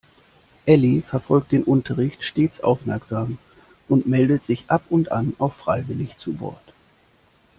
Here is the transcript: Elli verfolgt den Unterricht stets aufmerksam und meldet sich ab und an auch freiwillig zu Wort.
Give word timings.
Elli 0.65 1.01
verfolgt 1.03 1.51
den 1.51 1.63
Unterricht 1.63 2.23
stets 2.23 2.59
aufmerksam 2.61 3.37
und 3.87 4.07
meldet 4.07 4.43
sich 4.43 4.63
ab 4.67 4.83
und 4.89 5.11
an 5.11 5.35
auch 5.37 5.53
freiwillig 5.53 6.17
zu 6.17 6.39
Wort. 6.39 6.73